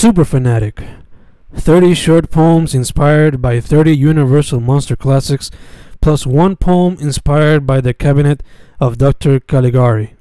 Super 0.00 0.24
Fanatic 0.24 0.82
30 1.54 1.92
short 1.92 2.30
poems 2.30 2.74
inspired 2.74 3.42
by 3.42 3.60
30 3.60 3.94
Universal 3.94 4.58
Monster 4.58 4.96
classics, 4.96 5.50
plus 6.00 6.26
one 6.26 6.56
poem 6.56 6.96
inspired 6.98 7.66
by 7.66 7.82
the 7.82 7.92
cabinet 7.92 8.42
of 8.80 8.96
Dr. 8.96 9.40
Caligari. 9.40 10.14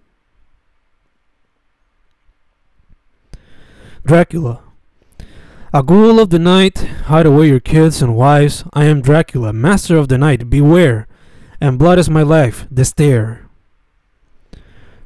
Dracula. 4.05 4.59
A 5.73 5.81
ghoul 5.81 6.19
of 6.19 6.29
the 6.29 6.39
night, 6.39 6.79
hide 7.05 7.25
away 7.25 7.47
your 7.47 7.61
kids 7.61 8.01
and 8.01 8.17
wives. 8.17 8.65
I 8.73 8.83
am 8.83 8.99
Dracula, 8.99 9.53
master 9.53 9.95
of 9.95 10.09
the 10.09 10.17
night, 10.17 10.49
beware. 10.49 11.07
And 11.61 11.79
blood 11.79 11.99
is 11.99 12.09
my 12.09 12.23
life, 12.23 12.67
the 12.69 12.83
stare. 12.83 13.47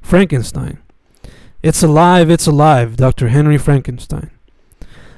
Frankenstein. 0.02 0.80
It's 1.62 1.84
alive, 1.84 2.32
it's 2.32 2.48
alive, 2.48 2.98
Dr. 2.98 3.28
Henry 3.28 3.60
Frankenstein. 3.60 4.32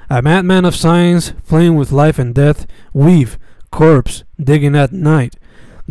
A 0.10 0.22
madman 0.22 0.66
of 0.66 0.76
science, 0.76 1.34
playing 1.48 1.76
with 1.76 1.91
life 1.91 2.20
and 2.20 2.34
death, 2.34 2.68
weave, 2.94 3.40
corpse, 3.72 4.23
digging 4.40 4.76
at 4.76 4.91
night. 4.91 5.36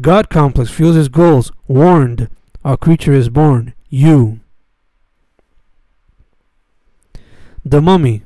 God 0.01 0.31
complex 0.31 0.71
fuels 0.71 0.97
his 0.97 1.09
goals, 1.09 1.51
warned, 1.67 2.29
a 2.65 2.77
creature 2.77 3.13
is 3.13 3.29
born, 3.29 3.75
you. 3.89 4.41
The 7.65 7.81
Mummy, 7.81 8.23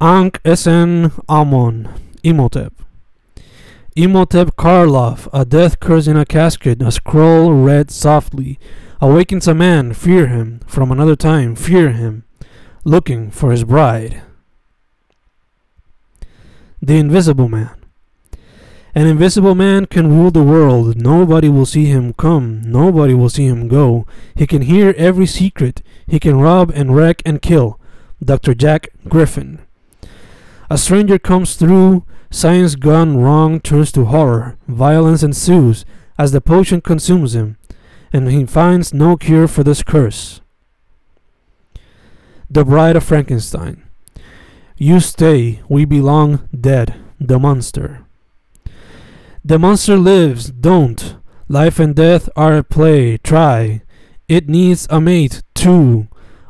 Ankh 0.00 0.42
Esen 0.42 1.12
Amon, 1.28 1.88
Imhotep. 2.22 2.72
Imhotep 3.96 4.56
Karloff, 4.56 5.28
a 5.32 5.44
death 5.44 5.80
curse 5.80 6.06
in 6.06 6.16
a 6.16 6.26
casket, 6.26 6.82
a 6.82 6.92
scroll 6.92 7.52
read 7.52 7.90
softly, 7.90 8.58
awakens 9.00 9.48
a 9.48 9.54
man, 9.54 9.94
fear 9.94 10.26
him, 10.26 10.60
from 10.66 10.92
another 10.92 11.16
time, 11.16 11.56
fear 11.56 11.90
him, 11.90 12.24
looking 12.84 13.30
for 13.30 13.50
his 13.50 13.64
bride. 13.64 14.22
The 16.82 16.96
Invisible 16.96 17.48
Man. 17.48 17.70
An 18.96 19.06
invisible 19.06 19.54
man 19.54 19.84
can 19.84 20.08
rule 20.08 20.30
the 20.30 20.42
world. 20.42 20.96
Nobody 20.96 21.50
will 21.50 21.66
see 21.66 21.84
him 21.84 22.14
come. 22.14 22.62
Nobody 22.62 23.12
will 23.12 23.28
see 23.28 23.44
him 23.44 23.68
go. 23.68 24.06
He 24.34 24.46
can 24.46 24.62
hear 24.62 24.94
every 24.96 25.26
secret. 25.26 25.82
He 26.06 26.18
can 26.18 26.40
rob 26.40 26.72
and 26.74 26.96
wreck 26.96 27.20
and 27.26 27.42
kill. 27.42 27.78
Dr. 28.24 28.54
Jack 28.54 28.88
Griffin. 29.06 29.58
A 30.70 30.78
stranger 30.78 31.18
comes 31.18 31.56
through. 31.56 32.04
Science 32.30 32.74
gone 32.74 33.18
wrong 33.18 33.60
turns 33.60 33.92
to 33.92 34.06
horror. 34.06 34.56
Violence 34.66 35.22
ensues 35.22 35.84
as 36.18 36.32
the 36.32 36.40
potion 36.40 36.80
consumes 36.80 37.34
him, 37.34 37.58
and 38.14 38.30
he 38.30 38.46
finds 38.46 38.94
no 38.94 39.18
cure 39.18 39.46
for 39.46 39.62
this 39.62 39.82
curse. 39.82 40.40
The 42.48 42.64
Bride 42.64 42.96
of 42.96 43.04
Frankenstein. 43.04 43.85
You 44.78 45.00
stay, 45.00 45.62
we 45.70 45.86
belong 45.86 46.48
dead, 46.52 46.96
the 47.18 47.38
monster. 47.38 48.04
The 49.42 49.58
monster 49.58 49.96
lives, 49.96 50.50
don't. 50.50 51.16
Life 51.48 51.78
and 51.78 51.94
death 51.94 52.28
are 52.36 52.58
at 52.58 52.68
play, 52.68 53.16
try. 53.16 53.82
It 54.28 54.50
needs 54.50 54.86
a 54.90 55.00
mate, 55.00 55.42
too. 55.54 56.08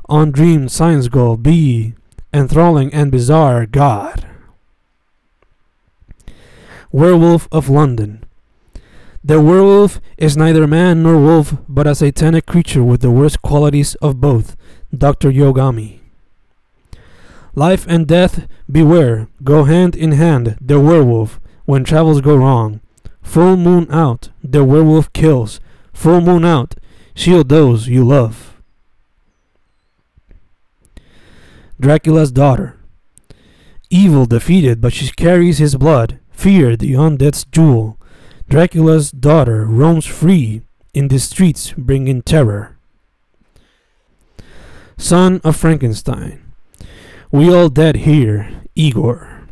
On 0.09 0.33
dream 0.33 0.69
science 0.69 1.07
goal, 1.07 1.37
be. 1.37 1.95
Enthralling 2.33 2.93
and 2.93 3.13
bizarre, 3.13 3.65
God. 3.65 4.27
Werewolf 6.91 7.47
of 7.53 7.69
London. 7.69 8.25
The 9.23 9.41
werewolf 9.41 10.01
is 10.19 10.37
neither 10.37 10.67
man 10.67 11.05
nor 11.05 11.17
wolf, 11.17 11.55
but 11.69 11.87
a 11.87 11.95
satanic 11.95 12.47
creature 12.47 12.83
with 12.83 13.03
the 13.03 13.11
worst 13.11 13.41
qualities 13.43 13.95
of 13.97 14.21
both. 14.21 14.57
Dr. 14.97 15.31
Yogami. 15.31 16.01
Life 17.59 17.87
and 17.89 18.07
death, 18.07 18.47
beware, 18.71 19.29
go 19.43 19.65
hand 19.65 19.97
in 19.97 20.13
hand, 20.13 20.59
the 20.61 20.79
werewolf, 20.79 21.41
when 21.65 21.85
travels 21.85 22.21
go 22.21 22.37
wrong. 22.37 22.83
Full 23.23 23.57
moon 23.57 23.87
out, 23.91 24.29
the 24.45 24.63
werewolf 24.63 25.11
kills. 25.15 25.59
Full 25.95 26.21
moon 26.21 26.45
out, 26.45 26.75
shield 27.15 27.49
those 27.49 27.89
you 27.89 28.05
love. 28.05 28.61
Dracula's 31.81 32.31
daughter. 32.31 32.77
Evil 33.89 34.27
defeated, 34.27 34.83
but 34.83 34.93
she 34.93 35.09
carries 35.09 35.57
his 35.57 35.77
blood. 35.77 36.21
Fear, 36.33 36.77
the 36.77 36.93
undead's 36.93 37.47
jewel. 37.47 37.99
Dracula's 38.51 39.11
daughter 39.11 39.65
roams 39.65 40.05
free 40.05 40.61
in 40.93 41.09
the 41.09 41.19
streets, 41.19 41.73
bringing 41.73 42.21
terror. 42.21 42.77
Son 44.99 45.41
of 45.43 45.57
Frankenstein. 45.57 46.46
We 47.37 47.53
all 47.53 47.69
dead 47.69 47.97
here, 47.97 48.63
Igor. 48.75 49.47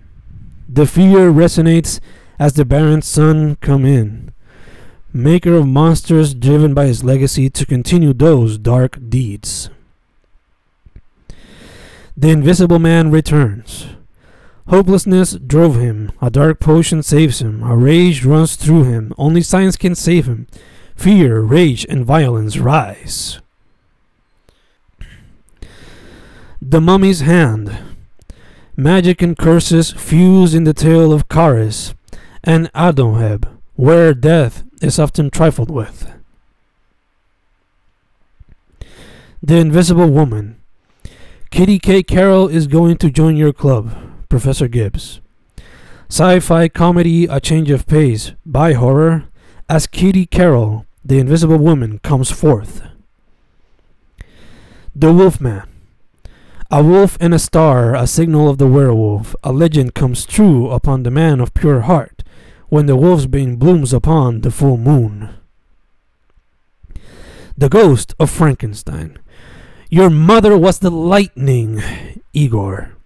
The 0.67 0.87
fear 0.87 1.31
resonates 1.31 2.01
as 2.39 2.55
the 2.55 2.65
Baron's 2.65 3.07
son 3.07 3.57
come 3.57 3.85
in, 3.85 4.33
maker 5.13 5.53
of 5.53 5.67
monsters 5.67 6.33
driven 6.33 6.73
by 6.73 6.87
his 6.87 7.05
legacy 7.05 7.51
to 7.51 7.67
continue 7.67 8.15
those 8.15 8.57
dark 8.57 8.99
deeds. 9.11 9.69
The 12.17 12.31
Invisible 12.31 12.79
Man 12.79 13.11
returns. 13.11 13.89
Hopelessness 14.69 15.33
drove 15.35 15.79
him. 15.79 16.11
A 16.23 16.31
dark 16.31 16.61
potion 16.61 17.03
saves 17.03 17.43
him. 17.43 17.63
A 17.63 17.77
rage 17.77 18.25
runs 18.25 18.57
through 18.57 18.85
him. 18.85 19.13
Only 19.19 19.43
science 19.43 19.77
can 19.77 19.95
save 19.95 20.25
him. 20.25 20.47
Fear, 20.97 21.43
rage, 21.43 21.85
and 21.91 22.03
violence 22.03 22.57
rise. 22.57 23.43
The 26.67 26.81
Mummy's 26.81 27.21
Hand. 27.21 27.77
Magic 28.75 29.21
and 29.21 29.37
curses 29.37 29.91
fuse 29.93 30.55
in 30.55 30.65
the 30.65 30.73
tale 30.73 31.13
of 31.13 31.29
Kharis 31.29 31.93
and 32.43 32.73
Andoheb, 32.73 33.47
where 33.75 34.15
death 34.15 34.65
is 34.81 34.99
often 34.99 35.29
trifled 35.29 35.71
with. 35.71 36.11
The 39.43 39.57
Invisible 39.57 40.09
Woman. 40.09 40.57
Kitty 41.51 41.79
K. 41.79 42.03
Carroll 42.03 42.49
is 42.49 42.67
going 42.67 42.97
to 42.97 43.11
join 43.11 43.37
your 43.37 43.53
club, 43.53 43.95
Professor 44.31 44.67
Gibbs. 44.67 45.21
Sci 46.09 46.41
fi 46.41 46.69
comedy 46.71 47.27
A 47.27 47.41
Change 47.41 47.71
of 47.71 47.87
Pace 47.87 48.33
by 48.47 48.73
horror 48.73 49.25
as 49.69 49.87
Kitty 49.87 50.25
Carroll, 50.25 50.87
the 51.05 51.19
Invisible 51.19 51.59
Woman, 51.59 51.99
comes 51.99 52.31
forth. 52.31 52.83
The 54.97 55.13
Wolfman. 55.13 55.65
A 56.75 56.83
wolf 56.83 57.17
and 57.21 57.33
a 57.33 57.39
star, 57.39 57.95
a 57.95 58.05
signal 58.05 58.51
of 58.51 58.59
the 58.59 58.67
werewolf. 58.67 59.37
A 59.45 59.53
legend 59.53 59.95
comes 59.95 60.27
true 60.27 60.71
upon 60.71 61.05
the 61.05 61.11
man 61.11 61.39
of 61.39 61.55
pure 61.55 61.83
heart 61.83 62.25
when 62.69 62.87
the 62.87 62.97
wolf's 62.97 63.27
wolfsbane 63.27 63.61
blooms 63.61 63.93
upon 63.93 64.41
the 64.41 64.51
full 64.51 64.77
moon. 64.77 65.31
The 67.57 67.69
ghost 67.69 68.13
of 68.19 68.29
Frankenstein. 68.29 69.21
Your 69.89 70.11
mother 70.11 70.59
was 70.59 70.81
the 70.81 70.91
lightning, 70.91 71.81
Igor. 72.33 72.97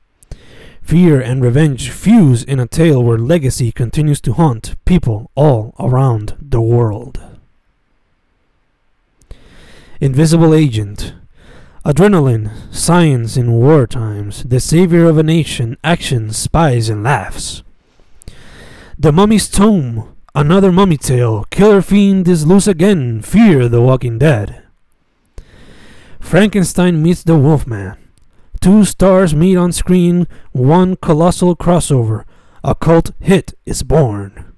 Fear 0.80 1.20
and 1.20 1.42
revenge 1.42 1.90
fuse 1.90 2.42
in 2.42 2.58
a 2.58 2.66
tale 2.66 3.04
where 3.04 3.18
legacy 3.18 3.70
continues 3.70 4.22
to 4.22 4.32
haunt 4.32 4.82
people 4.86 5.30
all 5.34 5.74
around 5.78 6.38
the 6.40 6.62
world. 6.62 7.20
Invisible 10.00 10.54
Agent. 10.54 11.12
Adrenaline, 11.88 12.50
science 12.70 13.38
in 13.38 13.50
war 13.50 13.86
times, 13.86 14.44
the 14.44 14.60
savior 14.60 15.06
of 15.06 15.16
a 15.16 15.22
nation, 15.22 15.74
action, 15.82 16.30
spies, 16.34 16.90
and 16.90 17.02
laughs. 17.02 17.62
The 18.98 19.10
Mummy's 19.10 19.48
Tomb, 19.48 20.14
another 20.34 20.70
mummy 20.70 20.98
tale, 20.98 21.44
killer 21.44 21.80
fiend 21.80 22.28
is 22.28 22.46
loose 22.46 22.66
again, 22.66 23.22
fear 23.22 23.70
the 23.70 23.80
walking 23.80 24.18
dead. 24.18 24.62
Frankenstein 26.20 27.02
meets 27.02 27.22
the 27.22 27.38
Wolfman. 27.38 27.96
Two 28.60 28.84
stars 28.84 29.34
meet 29.34 29.56
on 29.56 29.72
screen, 29.72 30.28
one 30.52 30.94
colossal 30.94 31.56
crossover. 31.56 32.26
A 32.62 32.74
cult 32.74 33.12
hit 33.18 33.54
is 33.64 33.82
born. 33.82 34.52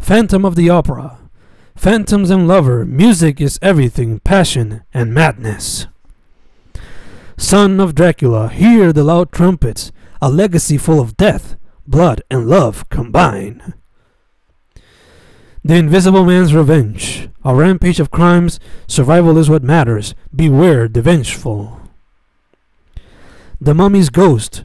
Phantom 0.00 0.44
of 0.44 0.56
the 0.56 0.68
Opera. 0.68 1.21
Phantoms 1.82 2.30
and 2.30 2.46
lover, 2.46 2.84
music 2.84 3.40
is 3.40 3.58
everything, 3.60 4.20
passion 4.20 4.84
and 4.94 5.12
madness. 5.12 5.88
Son 7.36 7.80
of 7.80 7.96
Dracula, 7.96 8.50
hear 8.50 8.92
the 8.92 9.02
loud 9.02 9.32
trumpets, 9.32 9.90
a 10.20 10.30
legacy 10.30 10.78
full 10.78 11.00
of 11.00 11.16
death, 11.16 11.56
blood, 11.84 12.22
and 12.30 12.48
love 12.48 12.88
combine. 12.88 13.74
The 15.64 15.74
Invisible 15.74 16.24
Man's 16.24 16.54
Revenge, 16.54 17.28
a 17.44 17.52
rampage 17.52 17.98
of 17.98 18.12
crimes, 18.12 18.60
survival 18.86 19.36
is 19.36 19.50
what 19.50 19.64
matters, 19.64 20.14
beware 20.32 20.86
the 20.86 21.02
vengeful. 21.02 21.80
The 23.60 23.74
Mummy's 23.74 24.08
Ghost, 24.08 24.64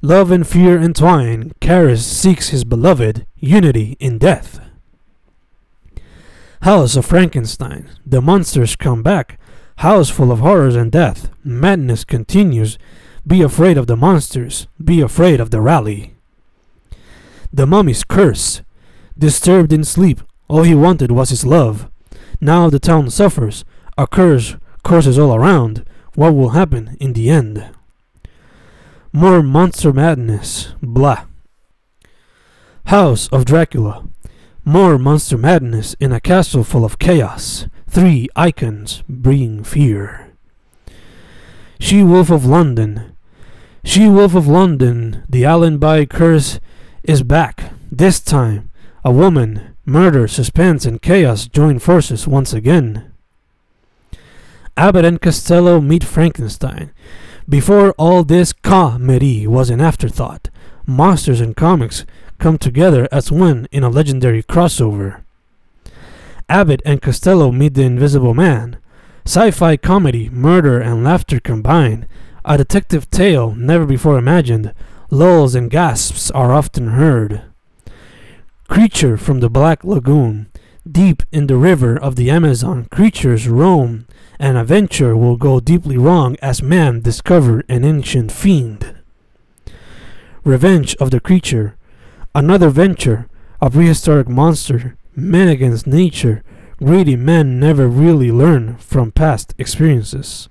love 0.00 0.30
and 0.30 0.48
fear 0.48 0.78
entwine, 0.78 1.52
Kharis 1.60 2.04
seeks 2.04 2.48
his 2.48 2.64
beloved, 2.64 3.26
unity 3.36 3.98
in 4.00 4.16
death. 4.16 4.60
House 6.68 6.96
of 6.96 7.06
Frankenstein. 7.06 7.88
The 8.04 8.20
monsters 8.20 8.76
come 8.76 9.02
back. 9.02 9.40
House 9.76 10.10
full 10.10 10.30
of 10.30 10.40
horrors 10.40 10.76
and 10.76 10.92
death. 10.92 11.30
Madness 11.42 12.04
continues. 12.04 12.76
Be 13.26 13.40
afraid 13.40 13.78
of 13.78 13.86
the 13.86 13.96
monsters. 13.96 14.66
Be 14.76 15.00
afraid 15.00 15.40
of 15.40 15.50
the 15.50 15.62
rally. 15.62 16.14
The 17.50 17.66
mummy's 17.66 18.04
curse. 18.04 18.60
Disturbed 19.18 19.72
in 19.72 19.82
sleep, 19.82 20.20
all 20.46 20.62
he 20.62 20.74
wanted 20.74 21.10
was 21.10 21.30
his 21.30 21.46
love. 21.46 21.90
Now 22.38 22.68
the 22.68 22.78
town 22.78 23.08
suffers. 23.08 23.64
A 23.96 24.06
curse 24.06 24.56
courses 24.82 25.18
all 25.18 25.34
around. 25.34 25.86
What 26.16 26.34
will 26.34 26.50
happen 26.50 26.98
in 27.00 27.14
the 27.14 27.30
end? 27.30 27.66
More 29.10 29.42
monster 29.42 29.90
madness. 29.90 30.74
Blah. 30.82 31.24
House 32.84 33.26
of 33.28 33.46
Dracula. 33.46 34.04
More 34.68 34.98
monster 34.98 35.38
madness 35.38 35.94
in 35.98 36.12
a 36.12 36.20
castle 36.20 36.62
full 36.62 36.84
of 36.84 36.98
chaos. 36.98 37.64
Three 37.88 38.28
icons 38.36 39.02
bring 39.08 39.64
fear. 39.64 40.34
She 41.80 42.02
Wolf 42.02 42.28
of 42.28 42.44
London. 42.44 43.16
She 43.82 44.10
Wolf 44.10 44.34
of 44.34 44.46
London, 44.46 45.24
the 45.26 45.46
Allenby 45.46 46.04
curse 46.04 46.60
is 47.02 47.22
back. 47.22 47.72
This 47.90 48.20
time, 48.20 48.70
a 49.02 49.10
woman, 49.10 49.74
murder, 49.86 50.28
suspense, 50.28 50.84
and 50.84 51.00
chaos 51.00 51.46
join 51.46 51.78
forces 51.78 52.28
once 52.28 52.52
again. 52.52 53.10
Abbott 54.76 55.06
and 55.06 55.18
Costello 55.18 55.80
meet 55.80 56.04
Frankenstein. 56.04 56.90
Before 57.48 57.92
all 57.92 58.22
this, 58.22 58.52
comedy 58.52 59.46
was 59.46 59.70
an 59.70 59.80
afterthought. 59.80 60.50
Monsters 60.84 61.40
and 61.40 61.56
comics 61.56 62.04
come 62.38 62.58
together 62.58 63.08
as 63.10 63.32
one 63.32 63.66
in 63.70 63.82
a 63.82 63.88
legendary 63.88 64.42
crossover. 64.42 65.22
Abbott 66.48 66.80
and 66.84 67.02
Costello 67.02 67.52
meet 67.52 67.74
the 67.74 67.82
Invisible 67.82 68.34
Man. 68.34 68.78
Sci 69.26 69.50
fi 69.50 69.76
comedy, 69.76 70.30
murder, 70.30 70.80
and 70.80 71.04
laughter 71.04 71.40
combine. 71.40 72.06
A 72.44 72.56
detective 72.56 73.10
tale 73.10 73.54
never 73.54 73.84
before 73.84 74.16
imagined. 74.16 74.72
Lulls 75.10 75.54
and 75.54 75.70
gasps 75.70 76.30
are 76.30 76.52
often 76.52 76.88
heard. 76.88 77.42
Creature 78.68 79.16
from 79.16 79.40
the 79.40 79.50
Black 79.50 79.84
Lagoon. 79.84 80.46
Deep 80.90 81.22
in 81.32 81.46
the 81.46 81.56
river 81.56 81.98
of 81.98 82.16
the 82.16 82.30
Amazon, 82.30 82.86
creatures 82.90 83.48
roam, 83.48 84.06
and 84.38 84.56
a 84.56 84.64
venture 84.64 85.14
will 85.14 85.36
go 85.36 85.60
deeply 85.60 85.98
wrong 85.98 86.36
as 86.40 86.62
man 86.62 87.00
discover 87.00 87.62
an 87.68 87.84
ancient 87.84 88.32
fiend. 88.32 88.94
Revenge 90.44 90.94
of 90.96 91.10
the 91.10 91.20
Creature. 91.20 91.76
Another 92.34 92.70
venture, 92.70 93.28
a 93.60 93.70
prehistoric 93.70 94.28
monster, 94.28 94.96
men 95.16 95.48
against 95.48 95.86
nature. 95.86 96.42
Greedy 96.78 97.16
men 97.16 97.58
never 97.58 97.88
really 97.88 98.30
learn 98.30 98.76
from 98.76 99.10
past 99.10 99.54
experiences. 99.58 100.48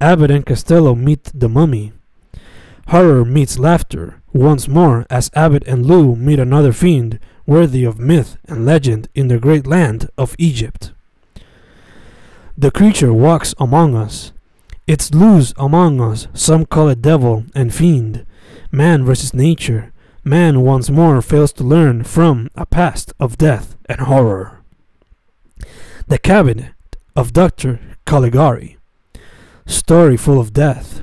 Abbott 0.00 0.30
and 0.30 0.44
Costello 0.44 0.94
meet 0.94 1.30
the 1.34 1.48
mummy. 1.48 1.92
Horror 2.88 3.24
meets 3.24 3.58
laughter 3.58 4.20
once 4.32 4.68
more 4.68 5.06
as 5.08 5.30
Abbott 5.34 5.64
and 5.66 5.86
Lou 5.86 6.14
meet 6.14 6.38
another 6.38 6.72
fiend 6.72 7.18
worthy 7.46 7.84
of 7.84 7.98
myth 7.98 8.36
and 8.46 8.66
legend 8.66 9.08
in 9.14 9.28
the 9.28 9.38
great 9.38 9.66
land 9.66 10.10
of 10.18 10.36
Egypt. 10.38 10.92
The 12.58 12.70
creature 12.70 13.12
walks 13.12 13.54
among 13.58 13.96
us. 13.96 14.32
It's 14.86 15.12
loose 15.14 15.54
among 15.56 16.00
us. 16.00 16.28
Some 16.34 16.66
call 16.66 16.88
it 16.88 17.02
devil 17.02 17.44
and 17.54 17.74
fiend. 17.74 18.26
Man 18.70 19.04
versus 19.04 19.34
nature. 19.34 19.92
Man 20.28 20.62
once 20.62 20.90
more 20.90 21.22
fails 21.22 21.52
to 21.52 21.62
learn 21.62 22.02
from 22.02 22.50
a 22.56 22.66
past 22.66 23.12
of 23.20 23.38
death 23.38 23.76
and 23.88 24.00
horror. 24.00 24.64
The 26.08 26.18
Cabinet 26.18 26.74
of 27.14 27.32
Dr. 27.32 27.78
Caligari. 28.06 28.76
Story 29.66 30.16
full 30.16 30.40
of 30.40 30.52
death. 30.52 31.02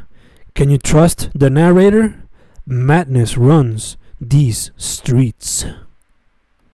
Can 0.55 0.69
you 0.69 0.77
trust 0.77 1.29
the 1.33 1.49
narrator? 1.49 2.21
Madness 2.65 3.37
runs 3.37 3.95
these 4.19 4.71
streets. 4.75 5.63